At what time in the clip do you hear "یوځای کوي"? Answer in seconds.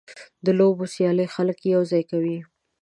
1.73-2.37